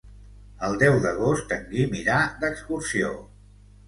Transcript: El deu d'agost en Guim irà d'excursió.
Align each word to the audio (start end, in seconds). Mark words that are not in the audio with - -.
El 0.67 0.77
deu 0.83 0.95
d'agost 1.03 1.53
en 1.57 1.67
Guim 1.73 1.93
irà 1.99 2.15
d'excursió. 2.45 3.13